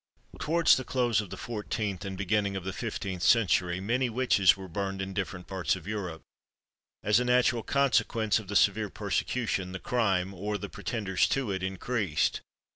Towards 0.39 0.77
the 0.77 0.83
close 0.83 1.21
of 1.21 1.29
the 1.29 1.37
fourteenth 1.37 2.03
and 2.05 2.17
beginning 2.17 2.55
of 2.55 2.63
the 2.63 2.73
fifteenth 2.73 3.21
century, 3.21 3.79
many 3.79 4.09
witches 4.09 4.57
were 4.57 4.67
burned 4.67 4.99
in 4.99 5.13
different 5.13 5.45
parts 5.45 5.75
of 5.75 5.85
Europe. 5.85 6.23
As 7.03 7.19
a 7.19 7.23
natural 7.25 7.61
consequence 7.61 8.39
of 8.39 8.47
the 8.47 8.55
severe 8.55 8.89
persecution, 8.89 9.73
the 9.73 9.79
crime, 9.79 10.33
or 10.33 10.57
the 10.57 10.69
pretenders 10.69 11.27
to 11.29 11.51
it, 11.51 11.61
increased. 11.61 12.41